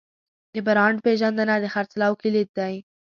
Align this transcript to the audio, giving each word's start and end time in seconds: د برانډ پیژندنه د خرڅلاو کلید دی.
د 0.53 0.55
برانډ 0.67 0.97
پیژندنه 1.05 1.55
د 1.59 1.65
خرڅلاو 1.73 2.19
کلید 2.21 2.49
دی. 2.59 2.75